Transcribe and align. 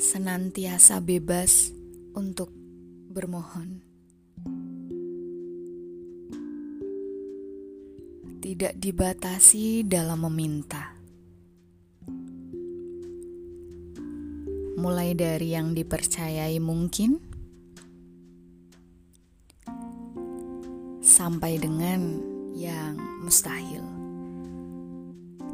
senantiasa 0.00 0.96
bebas 1.04 1.76
untuk 2.16 2.48
bermohon. 3.12 3.84
Tidak 8.40 8.80
dibatasi 8.80 9.84
dalam 9.84 10.24
meminta. 10.24 10.96
Mulai 14.80 15.12
dari 15.12 15.52
yang 15.52 15.76
dipercayai 15.76 16.56
mungkin 16.64 17.20
sampai 21.04 21.60
dengan 21.60 22.16
yang 22.56 22.96
mustahil. 23.20 23.84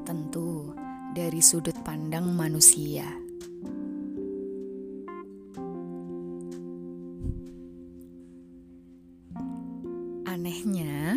Tentu 0.07 0.71
dari 1.19 1.43
sudut 1.43 1.75
pandang 1.83 2.31
manusia. 2.31 3.26
Anehnya, 10.37 11.17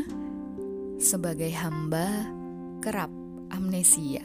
sebagai 0.95 1.51
hamba 1.51 2.07
kerap 2.79 3.11
amnesia. 3.51 4.23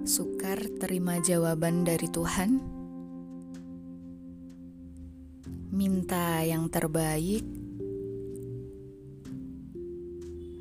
Sukar 0.00 0.56
terima 0.80 1.20
jawaban 1.20 1.84
dari 1.84 2.08
Tuhan. 2.08 2.56
Minta 5.68 6.40
yang 6.40 6.72
terbaik 6.72 7.44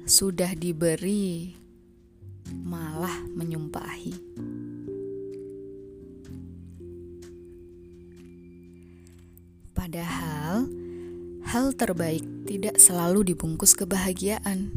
sudah 0.04 0.52
diberi, 0.60 1.56
malah 2.52 3.16
menyumpahi. 3.32 4.12
Padahal, 9.80 10.68
hal 11.48 11.72
terbaik 11.72 12.28
tidak 12.44 12.76
selalu 12.84 13.32
dibungkus 13.32 13.80
kebahagiaan. 13.80 14.76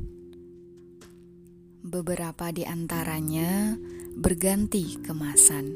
Beberapa 1.82 2.54
di 2.54 2.62
antaranya 2.62 3.74
berganti 4.14 5.02
kemasan 5.02 5.74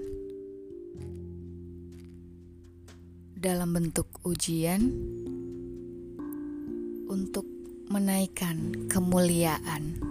dalam 3.34 3.74
bentuk 3.74 4.06
ujian 4.22 4.94
untuk 7.10 7.50
menaikkan 7.90 8.86
kemuliaan. 8.86 10.05